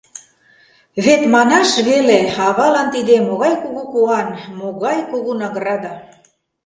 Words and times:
Вет, 1.05 1.21
манаш 1.33 1.69
веле, 1.87 2.19
авалан 2.47 2.87
тиде 2.95 3.15
могай 3.27 3.53
кугу 3.61 3.83
куан, 3.93 4.27
могай 4.59 4.97
кугу 5.11 5.31
награда! 5.41 5.93